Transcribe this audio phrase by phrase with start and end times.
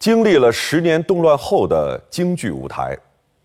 [0.00, 2.96] 经历了十年动乱后的京剧舞台，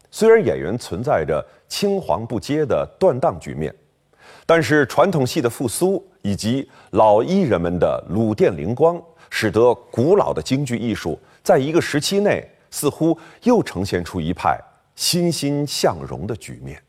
[0.10, 3.76] 虽然演员存在着青黄不接的断档局面，
[4.46, 8.98] 但是传统戏的复苏以及老艺人们的鲁电灵光，
[9.30, 12.42] 使得古老的京剧艺术在一个时期内
[12.72, 14.58] 似乎又呈现出一派
[14.96, 16.82] 欣欣向荣的局面。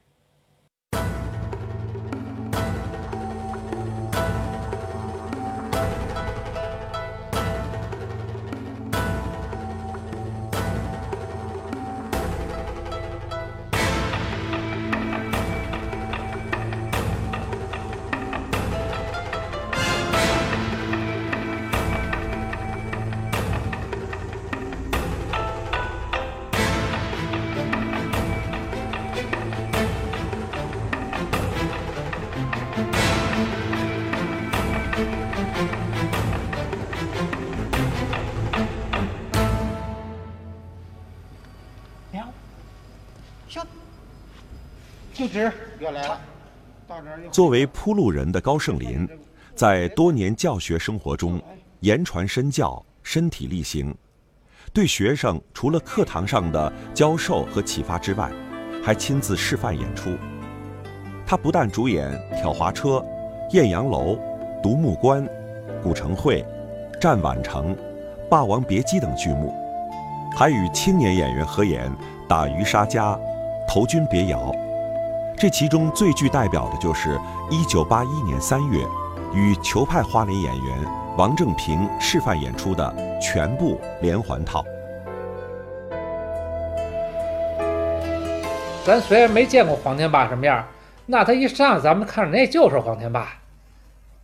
[45.26, 46.20] 就这又来了，
[47.32, 49.08] 作为铺路人的高盛林，
[49.56, 51.42] 在多年教学生活中，
[51.80, 53.92] 言传身教，身体力行，
[54.72, 58.30] 对学生除了课堂上的教授和启发之外，
[58.84, 60.16] 还亲自示范演出。
[61.26, 62.88] 他不但主演《挑滑车》
[63.50, 64.14] 《艳阳楼》
[64.62, 65.24] 《独木关》
[65.82, 66.42] 《古城会》
[67.00, 67.74] 《战宛城》
[68.28, 69.52] 《霸王别姬》等剧目，
[70.36, 71.90] 还与青年演员合演
[72.28, 73.14] 《打渔杀家》
[73.68, 74.52] 《投军别窑》。
[75.38, 77.18] 这其中最具代表的就是
[77.50, 78.86] 1981年3月，
[79.34, 80.78] 与球派花脸演员
[81.18, 84.64] 王正平示范演出的全部连环套。
[88.82, 90.64] 咱虽然没见过黄天霸什么样，
[91.04, 93.28] 那他一上，咱们看着那就是黄天霸，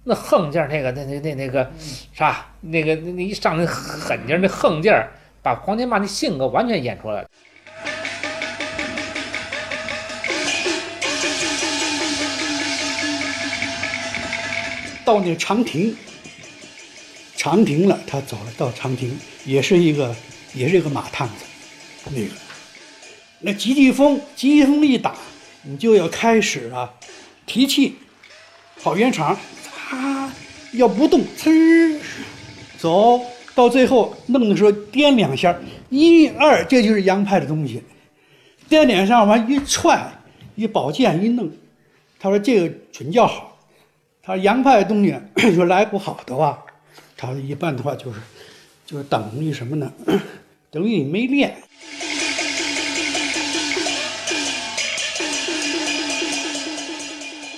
[0.05, 1.70] 那横劲儿，那个那那那那个
[2.14, 5.11] 啥，那个那那一上那狠劲儿，那横劲儿，
[5.42, 7.29] 把黄天霸那性格完全演出来了。
[15.05, 15.95] 到那长亭，
[17.36, 20.14] 长亭了，他走了到长亭，也是一个，
[20.55, 21.45] 也是一个马趟子，
[22.11, 22.29] 那个，
[23.41, 25.14] 那急急风，急急风一打，
[25.62, 26.92] 你就要开始啊，
[27.46, 27.96] 提气，
[28.83, 29.36] 跑圆场，
[29.91, 30.33] 啊，
[30.73, 31.98] 要不动，呲，
[32.79, 33.20] 走
[33.55, 35.58] 到最后弄的时候颠两下，
[35.91, 37.83] 一二，这就是杨派的东西，
[38.68, 40.12] 颠两下完一踹，
[40.55, 41.51] 一宝剑一弄，
[42.20, 43.52] 他说这个准叫好。
[44.24, 45.12] 他洋派的东西
[45.52, 46.56] 说来不好的话，
[47.16, 48.20] 他一般的话就是，
[48.86, 49.92] 就是等于什么呢？
[50.70, 51.56] 等于你没练。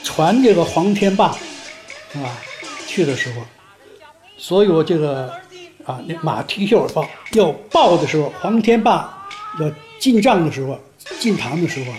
[0.02, 1.36] 传这个黄天霸，
[2.10, 2.30] 是吧？
[2.86, 3.42] 去的时候，
[4.38, 5.30] 所有这个
[5.84, 9.28] 啊，那马蹄袖报要报的时候，黄天霸
[9.60, 10.80] 要进帐的时候，
[11.18, 11.92] 进堂的时候，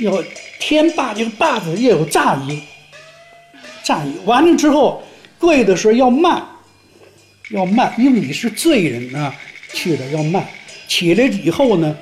[0.00, 0.20] 要
[0.58, 2.60] 天霸这个霸字要有炸音。
[3.84, 5.02] 站完了之后，
[5.38, 6.42] 跪的时候要慢，
[7.50, 9.32] 要慢，因为你是罪人啊，
[9.74, 10.44] 去的要慢。
[10.88, 11.94] 起来以后呢，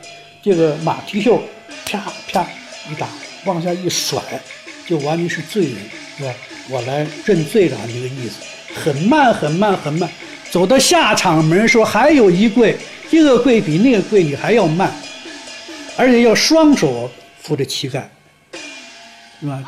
[0.43, 1.43] 这个马蹄袖
[1.85, 1.99] 啪
[2.33, 2.47] 啪
[2.91, 3.09] 一打，
[3.45, 4.21] 往下一甩，
[4.87, 5.75] 就完全是罪人，
[6.19, 6.35] 是吧？
[6.69, 8.37] 我来认罪了，这个意思。
[8.75, 10.09] 很慢，很慢，很慢。
[10.51, 12.77] 走到下场门说还有一跪，
[13.11, 14.93] 这个跪比那个跪你还要慢，
[15.97, 17.11] 而且要双手
[17.41, 18.09] 扶着膝盖。
[19.43, 19.61] 是吧？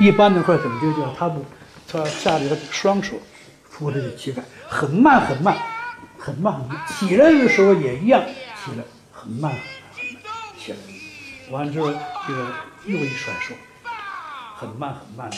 [0.00, 1.44] 一般的话怎么就叫他不，
[1.86, 3.14] 他下里头双手
[3.62, 5.56] 扶着这膝盖，很慢很慢，
[6.18, 6.76] 很慢很慢。
[6.88, 8.82] 起来的时候也一样，起来
[9.12, 9.62] 很慢很慢
[9.94, 10.22] 很慢，
[10.58, 10.78] 起来。
[11.52, 11.92] 完了之后，
[12.26, 12.52] 这个
[12.86, 13.54] 又一甩手，
[14.56, 15.36] 很慢很慢的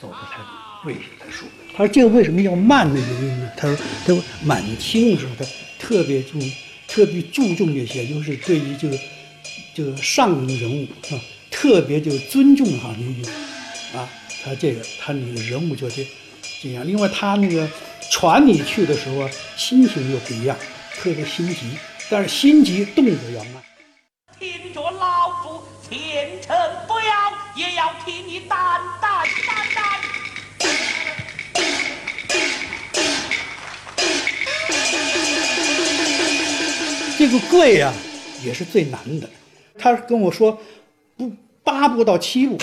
[0.00, 0.40] 走到台
[0.82, 1.46] 跪下才说。
[1.76, 3.50] 他说这个为什么要慢的原因呢？
[3.54, 3.76] 他说，
[4.06, 5.44] 他说满清的时候他
[5.78, 6.38] 特别注
[6.88, 8.98] 特别注重这些，就是对于这个
[9.74, 11.20] 这个上人物啊。
[11.64, 14.06] 特别就尊重哈那个啊，
[14.44, 16.06] 他这个他那个人物就这
[16.60, 16.86] 这样。
[16.86, 17.66] 另外他那个
[18.10, 19.26] 船你去的时候，
[19.56, 20.54] 心情又不一样，
[20.94, 21.78] 特别心急，
[22.10, 23.62] 但是心急动作要慢。
[24.38, 26.54] 听着老夫前程
[26.86, 28.58] 不要，也要替你担
[29.00, 29.82] 担担担。
[37.16, 37.90] 这个跪呀、
[38.44, 39.26] 也是最难的。
[39.78, 40.60] 他跟我说，不
[41.74, 42.56] 八步到七步，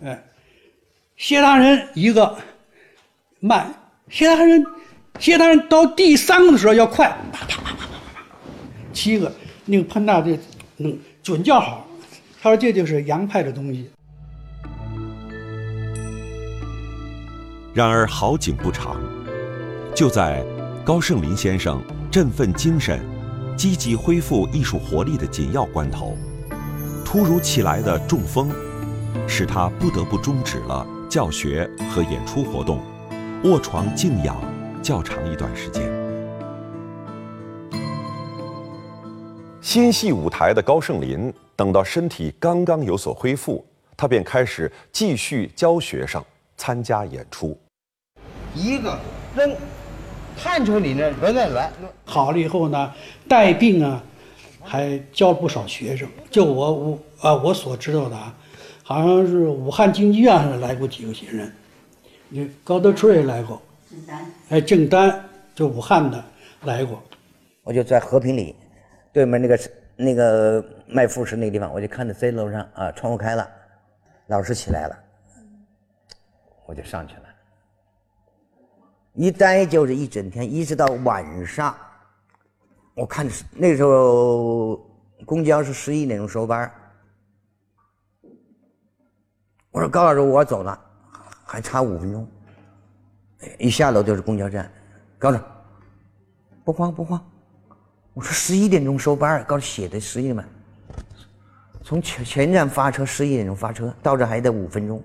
[0.00, 0.22] 哎，
[1.16, 2.38] 谢大人一个
[3.40, 3.74] 慢，
[4.08, 4.64] 谢大人，
[5.18, 8.22] 谢大人到第三个的时候要快，啪啪啪啪啪啪啪，
[8.92, 9.32] 七个
[9.64, 10.38] 那个潘大这
[10.76, 11.84] 嗯准叫好。
[12.40, 13.90] 他说这就是洋派的东西。
[17.74, 18.96] 然而好景不长，
[19.96, 20.44] 就在
[20.84, 23.04] 高盛林先生振奋精神、
[23.56, 26.16] 积极恢复艺术活力的紧要关头，
[27.06, 28.50] 突如其来的中风，
[29.28, 32.80] 使他不得不终止了教学和演出活动，
[33.44, 34.36] 卧床静养
[34.82, 35.84] 较长一段时间。
[39.60, 43.64] 新戏舞台的高盛林，等到身体刚刚有所恢复，
[43.96, 46.20] 他便开始继续教学生，
[46.56, 47.56] 参加演出。
[48.52, 48.98] 一个
[49.36, 49.56] 人
[50.36, 51.72] 看出你那轮来来，
[52.04, 52.92] 好了以后呢，
[53.28, 54.02] 带病啊，
[54.66, 56.08] 还教了不少学生。
[56.30, 58.36] 就我我啊，我所知道的啊，
[58.82, 61.50] 好像是武汉京剧院上来过几个学生，
[62.28, 63.62] 你高德春也来过，
[64.48, 65.24] 哎，郑丹
[65.54, 66.22] 就武汉的
[66.64, 67.02] 来过。
[67.62, 68.54] 我就在和平里
[69.12, 69.60] 对面那个
[69.96, 73.48] 那个卖副食那个地方，我就看到在楼上啊，窗户开了，
[74.26, 74.98] 老师起来了，
[76.66, 77.22] 我就上去了。
[79.14, 81.74] 一待就是一整天，一直到晚上。
[82.96, 84.76] 我看是那时候
[85.26, 86.72] 公交是十一点钟收班
[89.70, 90.80] 我说高老师，我走了，
[91.44, 92.26] 还差五分钟。
[93.58, 94.72] 一下楼就是公交站，
[95.18, 95.44] 高老师，
[96.64, 97.22] 不慌不慌。
[98.14, 100.48] 我说十一点钟收班高老师写的十一点半，
[101.82, 105.04] 从前前站发车十一点钟发车，到这还得五分钟，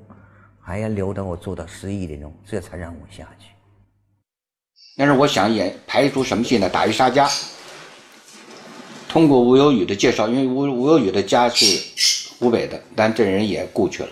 [0.62, 3.50] 还要留着我坐到十一点钟，这才让我下去。
[4.96, 6.70] 但是我想演排一出什么戏呢？
[6.70, 7.28] 打一杀家。
[9.12, 11.66] 通过吴有宇的介绍，因为吴吴有宇的家是
[12.40, 14.10] 湖北的，但这人也故去了。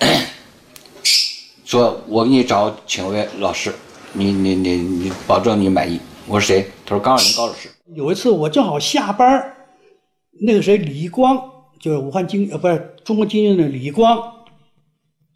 [1.66, 3.70] 说我给你找请位老师，
[4.14, 6.00] 你你你你保证你满意。
[6.26, 6.66] 我说谁？
[6.86, 7.68] 他说高二林高老师。
[7.94, 9.54] 有一次我正好下班儿
[10.40, 11.36] 那个谁李光，
[11.78, 14.18] 就是武汉经呃不是中国京剧的李光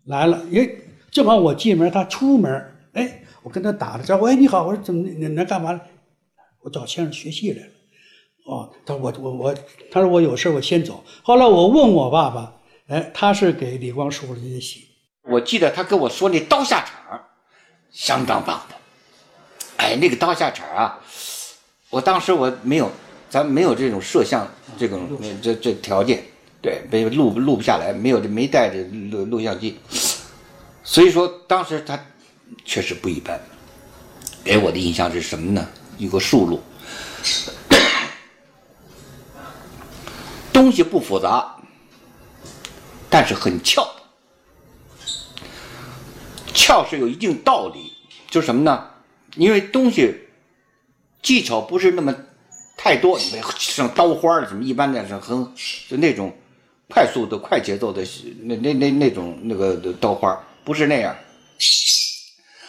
[0.07, 0.79] 来了，因为
[1.11, 2.51] 正好我进门，他出门，
[2.95, 5.81] 哎，我跟他打了招呼，哎你好，我说怎么你来干嘛了？
[6.63, 7.73] 我找先生学戏来了。
[8.51, 9.55] 哦，他说我我我，
[9.93, 11.05] 他说我有事我先走。
[11.23, 12.53] 后来我问我爸爸，
[12.89, 14.89] 哎，他是给李光说了一些戏。
[15.23, 17.21] 我记得他跟我说那刀下场
[17.93, 18.75] 相当棒的，
[19.77, 20.99] 哎，那个刀下场啊，
[21.91, 22.91] 我当时我没有，
[23.29, 25.09] 咱没有这种摄像这种
[25.41, 26.25] 这这条件，
[26.61, 29.79] 对，没录录不下来，没有没带着录录像机，
[30.83, 31.97] 所以说当时他
[32.65, 33.41] 确实不一般，
[34.43, 35.69] 给我的印象是什么呢？
[35.99, 36.59] 一个竖录，
[40.61, 41.57] 东西不复杂，
[43.09, 43.83] 但是很俏。
[46.53, 47.95] 俏是有一定道理，
[48.29, 48.91] 就是什么呢？
[49.37, 50.15] 因为东西
[51.23, 52.15] 技巧不是那么
[52.77, 53.19] 太多，
[53.59, 55.51] 像刀花什么一般的是很
[55.89, 56.31] 就那种
[56.91, 58.07] 快速的快节奏的
[58.43, 61.17] 那那那那种那个刀花不是那样，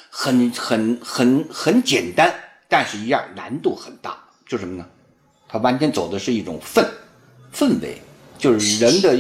[0.10, 2.34] 很很很很简单，
[2.70, 4.18] 但是一样难度很大，
[4.48, 4.86] 就什么呢？
[5.50, 6.90] 它完全走的是一种分
[7.54, 7.98] 氛围，
[8.38, 9.18] 就是人的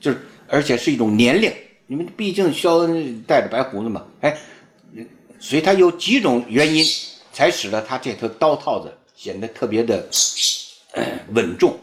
[0.00, 1.52] 就是而且是一种年龄。
[1.86, 4.36] 你们毕竟肖恩带着白胡子嘛，哎，
[5.38, 6.82] 所以他有几种原因，
[7.30, 10.08] 才使得他这头刀套子显得特别的
[11.32, 11.76] 稳重。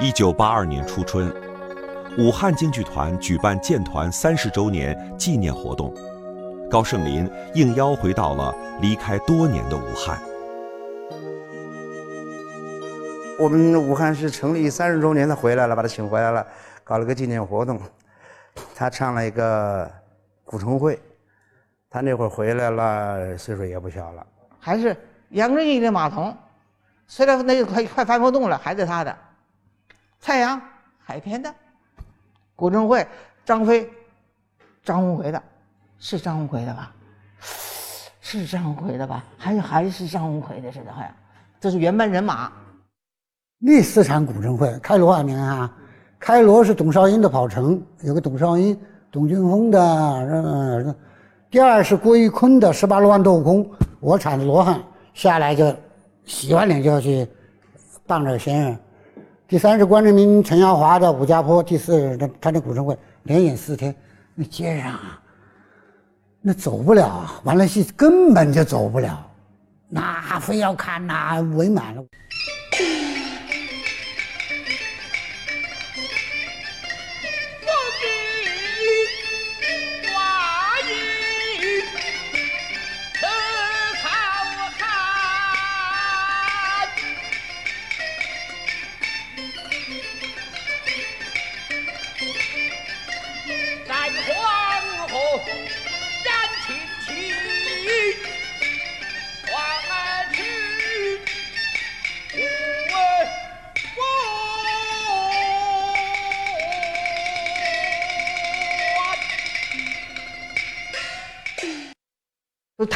[0.00, 1.30] 一九八二年初春，
[2.16, 5.94] 武汉京剧团举办建团三十周年纪念活动，
[6.70, 10.18] 高盛林应邀回到了离开多年的武汉。
[13.40, 16.46] 我们武汉市成立三十周年，他回来了，把他请回来了，
[16.84, 17.80] 搞了个纪念活动。
[18.74, 19.86] 他唱了一个
[20.44, 20.94] 《古城会》，
[21.88, 24.26] 他那会儿回来了，岁数也不小了。
[24.58, 24.94] 还是
[25.30, 26.36] 杨振义的马童，
[27.06, 29.16] 虽然那个快快翻不动了，还是他的。
[30.18, 30.60] 蔡阳
[30.98, 31.50] 海天的，
[32.54, 33.08] 古城会
[33.42, 33.90] 张飞，
[34.84, 35.42] 张文奎的，
[35.98, 36.92] 是张文奎的吧？
[38.20, 39.24] 是张文奎的吧？
[39.38, 41.10] 还是还是张文奎的似的，好像
[41.58, 42.52] 这是原班人马。
[43.62, 45.70] 那四场古镇会，开锣啊，你看啊，
[46.18, 48.74] 开锣是董少英的跑城，有个董少英、
[49.12, 50.96] 董俊峰的，
[51.50, 55.76] 第二是郭玉坤的十八罗汉斗空，我产的罗汉下来就
[56.24, 57.28] 洗完脸就要去
[58.06, 58.78] 傍这个先生。
[59.46, 63.94] 第三是关之明、陈耀华的武家坡，第四他他那古镇会连演四天，
[64.34, 65.20] 那街上啊，
[66.40, 69.22] 那走不了啊，完了戏根本就走不了，
[69.90, 72.02] 那非要看那围满了。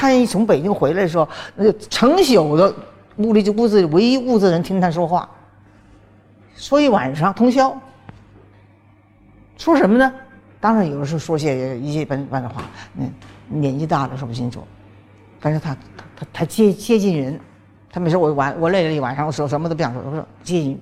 [0.05, 2.75] 他一从北京回来的时候，那就成宿的
[3.17, 5.29] 屋里就屋子唯一屋子人听他说话，
[6.55, 7.75] 说一晚上通宵。
[9.57, 10.13] 说什么呢？
[10.61, 12.63] 当然有的时候说些一些般般的话，
[12.99, 13.11] 嗯，
[13.49, 14.63] 年纪大了说不清楚，
[15.41, 17.41] 但是他他他他接接近人，
[17.91, 20.81] 他没事我晚我累了一晚上，我说什么都不想说，我说接近，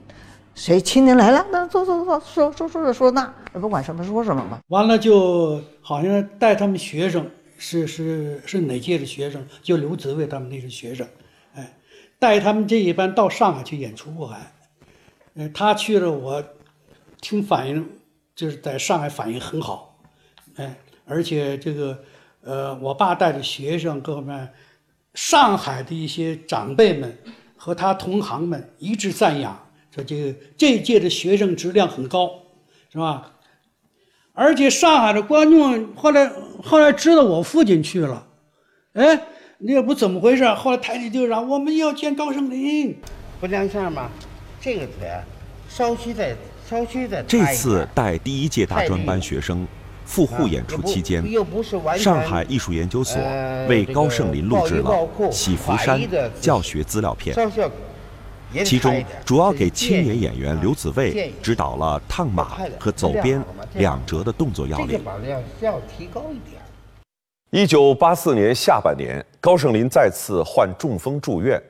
[0.54, 4.58] 谁亲人来了，那坐坐坐，说说说这说那，不管什么说什么吧。
[4.68, 7.24] 完了就好像带他们学生，
[7.64, 9.46] 是是是哪届的学生？
[9.62, 11.06] 就刘子卫他们那是学生，
[11.54, 11.78] 哎，
[12.18, 14.52] 带他们这一班到上海去演出过还，
[15.34, 16.44] 呃，他去了，我
[17.20, 17.88] 听反应
[18.34, 19.96] 就是在上海反应很好，
[20.56, 20.76] 哎，
[21.06, 22.02] 而且这个
[22.40, 24.52] 呃，我爸带着学生各方面，
[25.14, 27.16] 上海的一些长辈们
[27.56, 29.56] 和他同行们一致赞扬，
[29.94, 32.28] 说这个这一届的学生质量很高，
[32.90, 33.31] 是吧？
[34.34, 36.30] 而且上海的观众后来
[36.62, 38.26] 后来知道我父亲去了，
[38.94, 39.20] 哎，
[39.58, 40.48] 那也不怎么回事。
[40.54, 42.96] 后来台里就让我们要见高胜林，
[43.40, 44.08] 不亮相吗？
[44.60, 45.08] 这个腿
[45.68, 46.34] 稍许再
[46.68, 49.66] 稍许再这次带第一届大专班学生
[50.04, 51.22] 赴沪演出期间，
[51.98, 53.20] 上海艺术研究所
[53.68, 54.90] 为高胜林录制了
[55.30, 56.00] 《喜福山》
[56.40, 57.36] 教学资料片。
[58.64, 63.42] 其中主要给青年演员刘子卫指导了趟马和走边
[63.74, 65.02] 两折的动作要领。
[65.60, 66.60] 要提高一点。
[67.50, 71.62] 一九八四年下半年，高盛林再次患中风住院，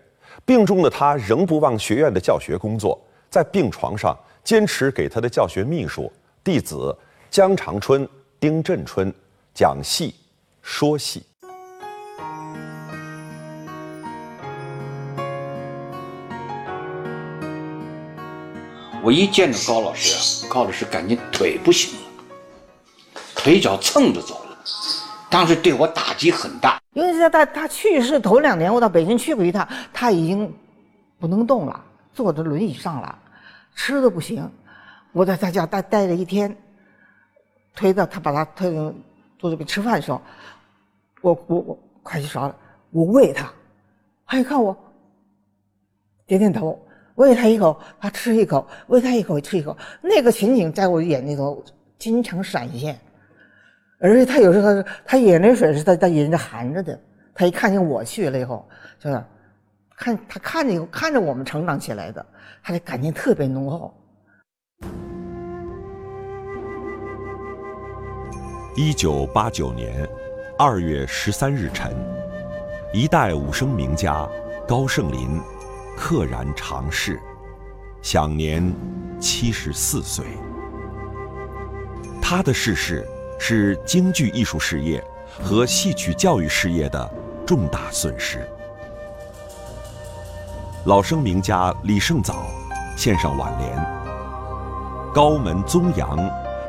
[0.45, 6.13] 病中的他仍不忘学院的教学工作，在病床上坚持给他的教学秘书
[6.45, 6.97] 弟子
[7.31, 8.09] 江长春、
[8.39, 9.13] 丁振春
[9.53, 10.15] 讲戏、
[10.63, 11.25] 说戏。
[19.03, 22.07] 我一见到高老师啊，高老师感觉腿不行了，
[23.35, 24.57] 腿脚蹭着走了，
[25.29, 26.81] 当时对我打击很大。
[26.93, 30.55] 因为在他他去世头两年，我到北京去过一趟，他已经
[31.19, 33.19] 不能动了，坐着轮椅上了，
[33.75, 34.49] 吃的不行。
[35.11, 36.57] 我在他家待待了一天，
[37.75, 38.71] 推到他把他推
[39.37, 40.23] 坐这边吃饭的时候，
[41.23, 42.55] 我我我快去勺了，
[42.91, 43.53] 我喂他，
[44.27, 44.77] 他一看我，
[46.25, 46.81] 点点头。
[47.23, 49.77] 喂他一口，他吃一口；喂他一口，吃一口。
[50.01, 51.63] 那个情景在我眼里头
[51.97, 52.99] 经常闪现，
[54.01, 56.99] 而且他有时候他眼泪水是在在眼睛含着的。
[57.33, 59.25] 他一看见我去了以后，就是
[59.97, 62.27] 看他看着看着我们成长起来的，
[62.61, 63.95] 他的感情特别浓厚。
[68.75, 70.05] 一九八九年
[70.59, 71.95] 二月十三日晨，
[72.93, 74.29] 一代武生名家
[74.67, 75.41] 高胜林。
[75.97, 77.21] 溘然长逝，
[78.01, 78.75] 享年
[79.21, 80.25] 七十四岁。
[82.21, 83.07] 他的逝世
[83.39, 85.03] 是京剧艺术事业
[85.43, 87.15] 和戏曲教育事业的
[87.47, 88.49] 重大损失。
[90.87, 92.47] 老生名家李胜藻
[92.97, 93.87] 献上挽联
[95.15, 96.19] ：“高门宗扬，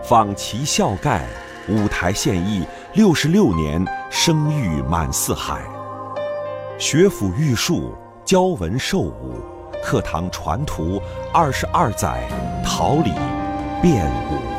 [0.04, 1.26] 访其孝盖，
[1.68, 5.62] 舞台献艺六十六年，声誉满四海。
[6.78, 9.36] 学府玉树。”教文授武，
[9.84, 11.02] 课堂传徒
[11.34, 12.26] 二十二载，
[12.64, 13.12] 桃李
[13.82, 14.53] 遍五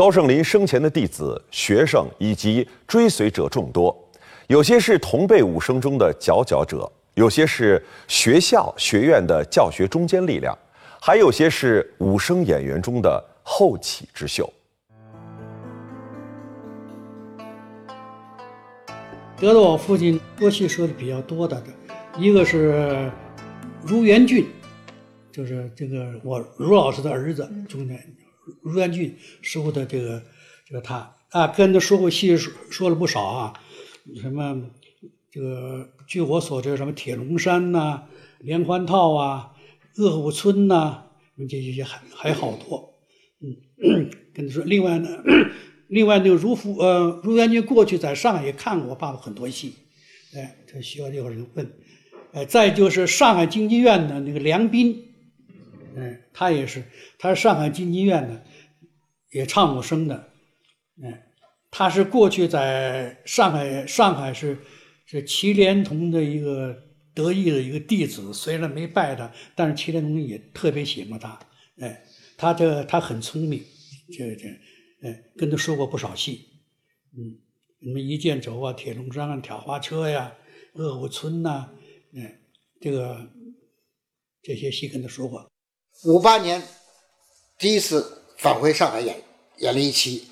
[0.00, 3.94] 高胜林生前的弟子、学生以及追随者众多，
[4.46, 10.56] 有些是同辈武生中的佼佼者，有些是学校学院的教学中坚力量，
[11.02, 14.50] 还有些是武生演员中的后起之秀。
[19.36, 21.62] 得到我父亲说戏说的比较多的，
[22.16, 23.12] 一个是
[23.82, 24.46] 如元俊，
[25.30, 28.02] 就是这个我卢老师的儿子，中间。
[28.62, 30.22] 卢元俊师傅的这个
[30.66, 33.54] 这个他啊，跟他说过戏说说了不少啊，
[34.20, 34.60] 什么
[35.30, 38.02] 这个据我所知，什么铁龙山呐、
[38.40, 39.52] 连环套啊、
[39.96, 41.04] 鄂武村呐，
[41.48, 42.94] 这些还还好多。
[43.40, 45.08] 嗯，跟他说，另外呢，
[45.88, 49.74] 另外那个如福呃，卢元俊过去在上海也看过我爸爸很多戏，
[50.34, 51.72] 哎，这需要有人问。
[52.32, 55.09] 哎，再就是上海京剧院的那个梁斌，
[55.94, 56.82] 嗯，他也是，
[57.18, 58.44] 他是上海京剧院的，
[59.30, 60.32] 也唱过生的，
[61.02, 61.22] 嗯，
[61.70, 64.58] 他是过去在上海，上海是
[65.06, 66.76] 是祁连同的一个
[67.14, 71.38] 得意的一个弟子，虽然没拜他，但是祁连同也特别喜欢他，
[71.78, 72.04] 哎，
[72.36, 73.62] 他这他很聪明，
[74.12, 74.48] 这这，
[75.02, 76.46] 哎，跟他说过不少戏，
[77.16, 77.38] 嗯，
[77.82, 80.32] 什么一剑轴啊、铁笼山啊、挑花车呀、
[80.74, 81.70] 鄂武村呐、
[82.12, 82.38] 嗯，
[82.80, 83.28] 这个
[84.42, 85.49] 这些戏跟他说过。
[86.04, 86.62] 五八年
[87.58, 89.22] 第一次返回上海演
[89.58, 90.30] 演了一期，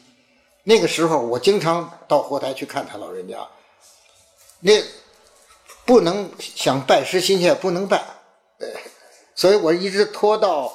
[0.65, 3.47] 那个时候我经常到后台去看他老人家，
[4.61, 4.73] 那
[5.85, 7.99] 不能想拜师心切不能拜，
[8.61, 8.67] 呃，
[9.35, 10.73] 所以我一直拖到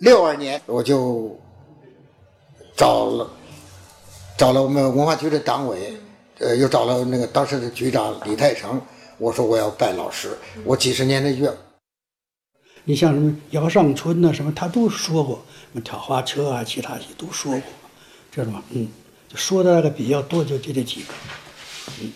[0.00, 1.38] 六二年，我就
[2.76, 3.30] 找了
[4.36, 5.96] 找了我们文化局的党委，
[6.40, 8.82] 呃，又找了那个当时的局长李泰成，
[9.18, 11.56] 我说我要拜老师，我几十年的愿。
[12.88, 17.62] 你像什么姚尚春呐、什么他都说过，什么挑花车啊，其他戏都说过，
[18.30, 18.62] 知道吗？
[18.70, 18.86] 嗯，
[19.28, 21.12] 就说的那个比较多，就就这几个。
[22.00, 22.12] 嗯，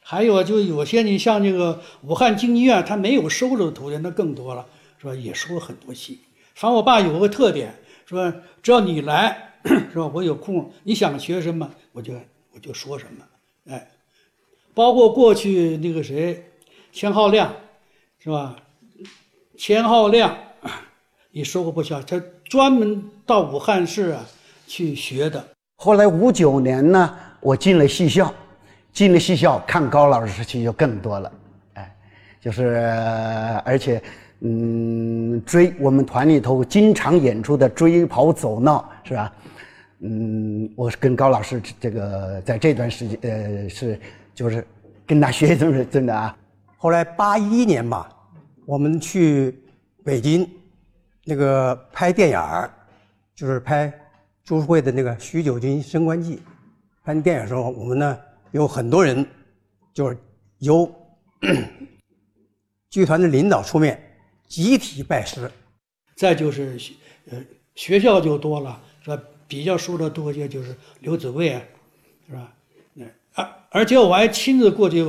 [0.00, 4.64] 还有就有些你像这个武汉京剧院，他没有收着的徒弟，那更多了，
[5.00, 5.14] 是吧？
[5.14, 6.20] 也说了很多戏。
[6.54, 7.74] 反正我爸有个特点，
[8.06, 8.32] 是吧？
[8.62, 10.08] 只要你来， 是吧？
[10.14, 12.14] 我有空，你想学什么，我就
[12.52, 13.24] 我就说什么，
[13.74, 13.90] 哎，
[14.72, 16.44] 包括过去那个谁，
[16.92, 17.56] 钱浩亮，
[18.20, 18.54] 是吧？
[19.60, 20.34] 钱浩亮
[21.32, 24.24] 也说过不笑，他专门到武汉市啊
[24.66, 25.44] 去学的。
[25.76, 28.32] 后来五九年呢，我进了戏校，
[28.90, 31.32] 进了戏校看高老师戏就更多了，
[31.74, 31.94] 哎，
[32.40, 32.78] 就是
[33.62, 34.02] 而且
[34.40, 39.30] 嗯追我们团里头经常演出的追跑走闹是吧？
[40.00, 44.00] 嗯，我是跟高老师这个在这段时间呃是
[44.34, 44.66] 就是
[45.06, 46.34] 跟他学真是真的啊。
[46.78, 48.08] 后来八一年吧，
[48.66, 49.62] 我们去
[50.04, 50.48] 北京
[51.24, 52.72] 那个拍电影儿，
[53.34, 53.92] 就是拍
[54.44, 56.36] 朱慧的那个《徐九军升官记》。
[57.02, 58.18] 拍电影的时候，我们呢
[58.52, 59.26] 有很多人，
[59.92, 60.16] 就是
[60.58, 60.90] 由
[62.90, 64.00] 剧团的领导出面
[64.46, 65.50] 集体拜师。
[66.14, 66.94] 再就是学
[67.30, 67.44] 呃
[67.74, 69.22] 学校就多了，是吧？
[69.48, 71.62] 比较说的多些就是刘子卫啊，
[72.28, 72.52] 是吧？
[73.32, 75.04] 而而且我还亲自过去，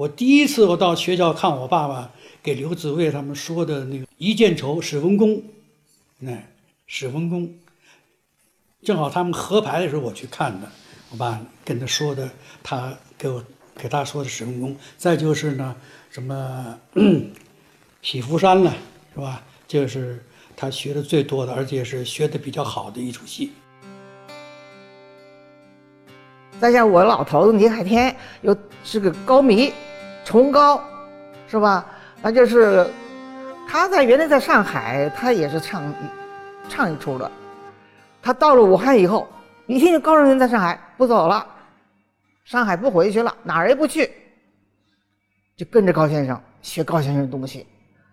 [0.00, 2.10] 我第一次我到学校看我爸爸
[2.42, 5.42] 给刘子卫他们说的那个《一剑愁》史文恭，
[6.24, 6.50] 哎，
[6.86, 7.54] 史文恭，
[8.82, 10.66] 正好他们合排的时候我去看的，
[11.10, 12.26] 我爸跟他说的，
[12.62, 13.44] 他给我
[13.76, 14.74] 给他说的史文恭。
[14.96, 15.76] 再就是呢，
[16.08, 16.78] 什么
[18.00, 18.74] 匹夫山了，
[19.12, 19.44] 是吧？
[19.68, 20.24] 这是
[20.56, 23.52] 他学的最多的，而且是学的比较好的一出戏。
[26.58, 29.72] 再像我老头子倪海天，又是个高迷，
[30.30, 30.80] 崇高，
[31.48, 31.84] 是吧？
[32.22, 32.88] 那就是
[33.68, 35.92] 他在原来在上海，他也是唱
[36.68, 37.28] 唱一出的。
[38.22, 39.28] 他到了武汉以后，
[39.66, 41.44] 一听见高人在上海不走了，
[42.44, 44.08] 上海不回去了，哪儿也不去，
[45.56, 47.66] 就跟着高先生学高先生的东西，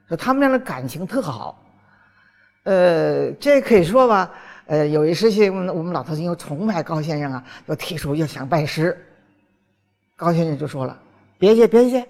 [0.08, 1.64] 说他们俩的感情特好。
[2.64, 4.32] 呃，这可以说吧。
[4.66, 8.98] 呃，有一事情，我们老头子又崇拜高先生啊，又提出要想拜师。
[10.16, 11.00] 高先生就说了
[11.38, 12.08] ：“别介，别介，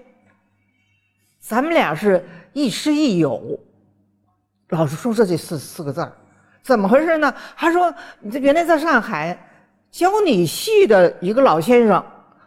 [1.40, 3.60] 咱们俩是亦师亦友。”
[4.70, 6.12] 老师说这这四四个字儿，
[6.62, 7.34] 怎么回事呢？
[7.56, 9.38] 他说：“你这原来在上海
[9.90, 12.04] 教你戏的一个老先生，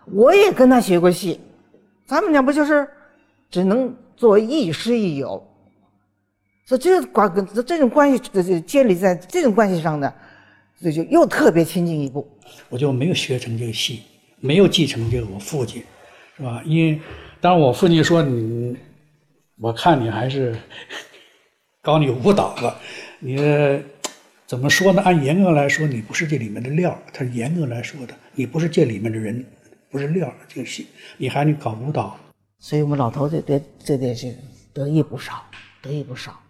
[0.06, 1.40] 我也跟他学过戏，
[2.06, 2.86] 咱们俩不就是
[3.50, 5.42] 只能作为亦师亦友。”
[6.66, 10.12] 所以这个关这种关系这这建立在这种关系上呢，
[10.78, 12.24] 所以就又特别亲近一步。
[12.68, 14.02] 我就没有学成这个戏，
[14.38, 15.82] 没有继承这个我父亲，
[16.40, 16.62] 是吧？
[16.64, 16.98] 因为
[17.38, 18.74] 当然我父亲说你，
[19.58, 20.58] 我看你还是
[21.82, 22.80] 搞你舞蹈吧，
[23.18, 23.36] 你
[24.46, 25.02] 怎么说呢？
[25.02, 26.98] 按严格来说，你不是这里面的料。
[27.12, 29.44] 他是严格来说的，你不是这里面的人，
[29.90, 30.32] 不是料。
[30.48, 32.18] 这个戏你还得搞舞蹈，
[32.58, 34.34] 所以我们老头子对这点是
[34.72, 35.44] 得意不少，
[35.82, 36.40] 得意不少。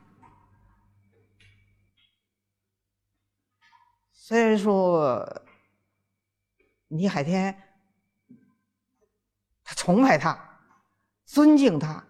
[4.12, 5.42] 虽然说
[6.87, 7.53] 倪海天，
[9.70, 10.37] 他崇拜他，
[11.26, 12.04] 尊敬他，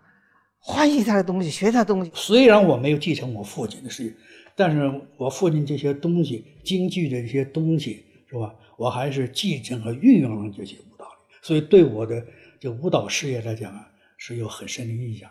[0.58, 2.10] 欢喜他的东西，学他的东西。
[2.14, 4.14] 虽然我没有继承我父亲的事业，
[4.56, 8.50] 但是我父亲这些东西，京剧的这些东西，是吧？
[8.78, 11.04] 我还是继承和运用了这些舞蹈，
[11.42, 12.24] 所以对我的
[12.58, 15.28] 这舞蹈事业来讲啊，是有很深的印象。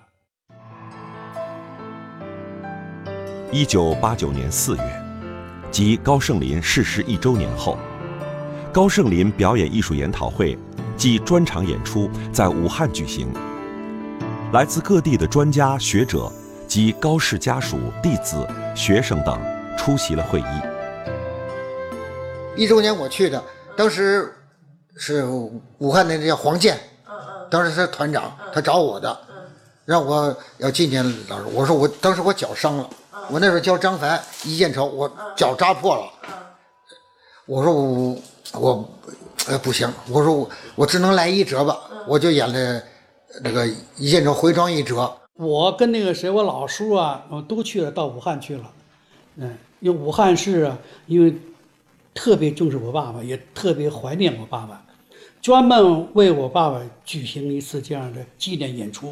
[3.51, 5.05] 一九八九年四月。
[5.71, 7.77] 即高盛林逝世一周年后，
[8.73, 10.57] 高盛林表演艺术研讨会
[10.99, 13.31] 暨专场演出在武汉举行。
[14.51, 16.29] 来自各地的专家学者
[16.67, 19.39] 及高氏家属、弟子、学生等
[19.77, 20.43] 出席了会议。
[22.57, 23.41] 一周年我去的，
[23.77, 24.35] 当时
[24.97, 25.23] 是
[25.77, 26.77] 武汉的那叫黄健，
[27.49, 29.17] 当时是团长，他找我的，
[29.85, 31.45] 让我要纪念老师。
[31.53, 32.89] 我说我当时我脚伤了，
[33.31, 36.03] 我那时候教张凡、一剑超，我脚扎破了。
[37.45, 38.17] 我说我
[38.53, 38.89] 我
[39.49, 41.75] 呃不行，我说我我只能来一折吧，
[42.07, 42.83] 我就演了
[43.41, 45.11] 那个一见着回庄一折。
[45.33, 48.71] 我跟那个谁，我老叔啊，我都去了，到武汉去了。
[49.37, 51.33] 嗯，因为武汉市啊，因为
[52.13, 54.85] 特别重视我爸爸，也特别怀念我爸爸，
[55.41, 59.11] 专门为我爸爸举行了一次这样的纪念演出。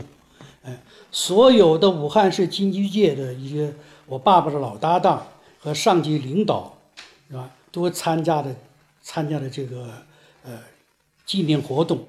[0.63, 0.79] 哎，
[1.11, 3.73] 所有的武汉市京剧界的一些
[4.05, 5.25] 我爸爸的老搭档
[5.59, 6.77] 和上级领导，
[7.27, 8.53] 是吧，都参加的
[9.01, 9.89] 参加了这个
[10.47, 10.53] 呃
[11.25, 11.97] 纪念活动。《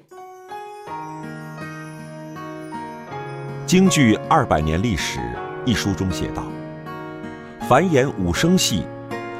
[3.65, 5.19] 京剧二百年历史》
[5.65, 6.43] 一书中写道
[7.67, 8.85] ：“凡演武生戏，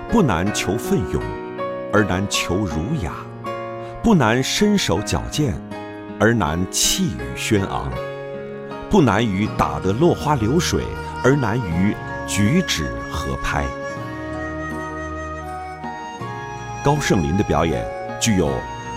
[0.09, 1.23] 不难求奋勇，
[1.93, 3.13] 而难求儒雅；
[4.03, 5.55] 不难身手矫健，
[6.19, 7.89] 而难气宇轩昂；
[8.89, 10.83] 不难于打得落花流水，
[11.23, 11.95] 而难于
[12.27, 13.63] 举止合拍。”
[16.83, 17.85] 高盛林的表演
[18.21, 18.51] 具有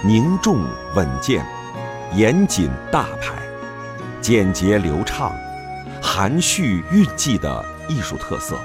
[0.05, 0.65] 凝重
[0.97, 1.47] 稳健、
[2.13, 3.41] 严谨大牌。
[4.21, 5.33] 简洁流畅、
[6.03, 8.59] 含蓄蕴藉的艺术特色，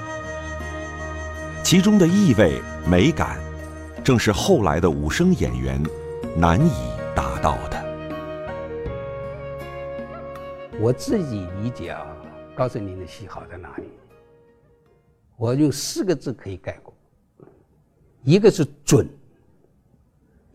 [1.62, 3.38] 其中的意味美感，
[4.02, 5.80] 正是后来的武生演员
[6.36, 6.72] 难以
[7.14, 7.84] 达到的。
[10.80, 12.04] 我自己理解啊，
[12.56, 13.84] 高森林的戏好在哪里？
[15.36, 16.92] 我用四个字可以概括：
[18.24, 19.08] 一个是准，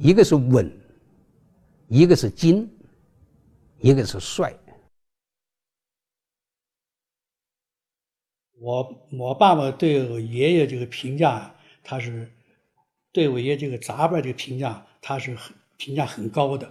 [0.04, 0.70] 一个是稳，
[1.88, 2.70] 一个是精，
[3.80, 4.54] 一个是帅。
[8.60, 12.30] 我我爸爸对我爷爷这个评价，他是
[13.14, 16.70] 对我爷爷这个杂辈这个评价，他是很评价很高的，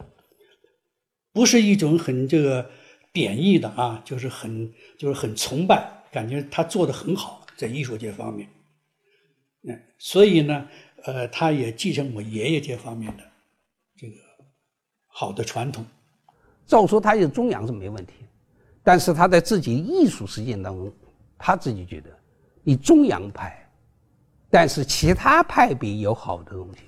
[1.32, 2.70] 不是一种很这个
[3.12, 8.46] 贬义的啊，就是很就是很崇拜，感觉他做的很好，在艺术这方面，
[9.62, 10.68] 嗯，所以呢，
[11.04, 13.22] 呃，他也继承我爷爷这方面的
[13.96, 14.14] 这个
[15.06, 15.84] 好的传统。
[16.66, 18.14] 照说他有中央是没问题，
[18.82, 20.92] 但是他在自己艺术实践当中。
[21.44, 22.10] 他自己觉得，
[22.62, 23.68] 你中洋派，
[24.48, 26.82] 但是其他派别有好的东西，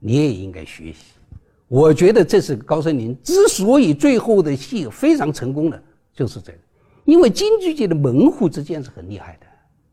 [0.00, 1.12] 你也应该学习。
[1.68, 5.80] 我觉得这是高森林之所以最后的戏非常成功的，
[6.12, 6.58] 就是这个，
[7.04, 9.46] 因为京剧界的门户之间是很厉害的。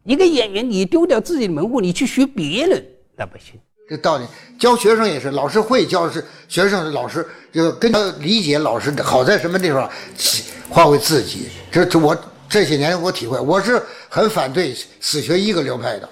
[0.04, 2.84] 一个演员，你丢掉自己的门户，你去学别人，
[3.16, 3.60] 那不行。
[3.90, 4.26] 这道理，
[4.60, 9.90] 教学生也是，老师会教是学生，老师就跟他理解老师好在什么地方，
[10.72, 11.50] 发挥自己。
[11.72, 12.18] 这这我。
[12.52, 16.10] 这些年我体会，我是很反对死学一个流派的。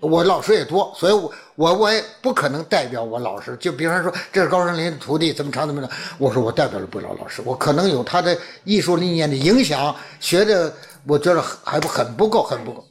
[0.00, 3.56] 我老师也多，所以我我我也不可能代表我老师。
[3.60, 10.74] 就比方说，这是高胜林的徒弟，怎么长怎么长，我说我代表不了老师，我可能有他的艺术理念的影响，学的
[11.06, 12.84] 我觉得还不很不够，很不够。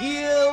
[0.00, 0.47] You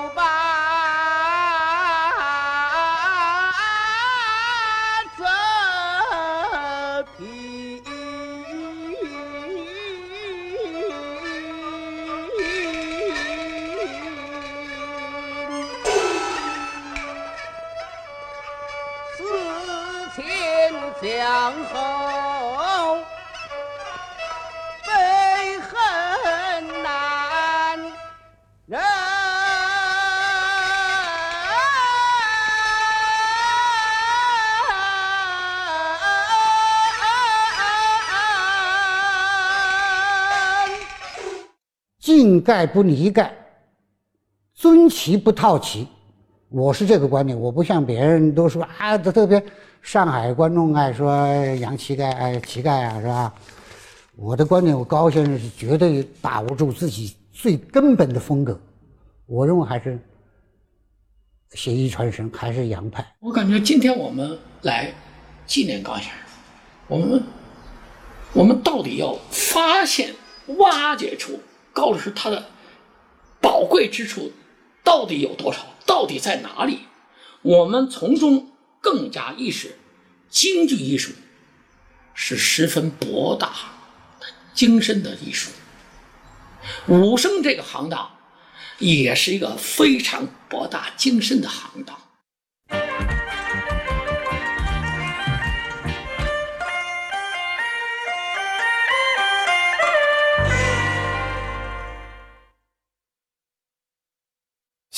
[42.45, 43.33] 盖不离盖，
[44.53, 45.87] 尊其不套其，
[46.49, 49.43] 我是这个观点，我不像别人都说啊，特别
[49.81, 53.33] 上海观众爱说洋乞丐、哎乞丐啊，是吧？
[54.15, 58.57] 我的观点，我高先生是绝对把握住自己最根本的风格，
[59.25, 59.99] 我认为还是
[61.51, 63.05] 写意传神，还是洋派。
[63.19, 64.93] 我感觉今天我们来
[65.47, 66.13] 纪念高先生，
[66.87, 67.23] 我们
[68.33, 70.13] 我们到底要发现、
[70.59, 71.39] 挖掘出
[71.75, 72.47] 高老师他的
[73.41, 74.31] 宝贵之处
[74.81, 76.79] 到底有多少，到底在哪里？
[77.41, 79.77] 我们从中更加意识，
[80.29, 81.11] 京剧艺术
[82.13, 83.51] 是十分博大、
[84.53, 85.51] 精深的艺术。
[86.87, 88.09] 武生这个行当
[88.79, 91.99] 也是一个非常博大精深的行当。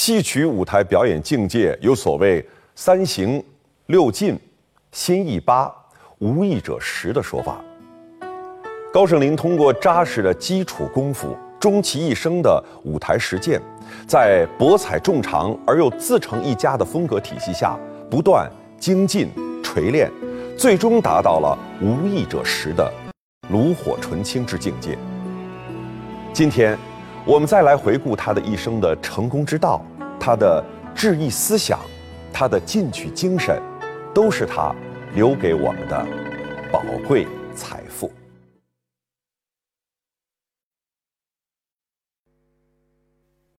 [0.08, 2.42] 戏曲舞台表演境界有所谓
[2.76, 3.44] “三行
[3.88, 4.40] 六进、
[4.94, 5.70] 心意八、
[6.20, 7.60] 无意者十”的说法。
[8.94, 13.62] 高盛林通过扎实的基础功夫，终其一生的舞台实践，
[14.08, 17.78] 在博采众长而又自成一家的风格体系下，
[18.10, 19.28] 不断精进
[19.62, 20.10] 锤炼，
[20.58, 22.90] 最终达到了“无意者十”的
[23.50, 24.98] 炉火纯青之境界。
[26.32, 26.78] 今天，
[27.26, 29.86] 我们再来回顾他的一生的成功之道，
[30.20, 30.64] 他的
[30.96, 31.80] 志毅思想，
[32.34, 33.62] 他的进取精神，
[34.14, 34.74] 都是他
[35.14, 36.06] 留给我们的
[36.72, 37.28] 宝贵。